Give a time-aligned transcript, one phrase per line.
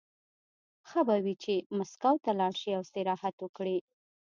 [0.87, 3.77] ښه به وي چې مسکو ته لاړ شي او استراحت وکړي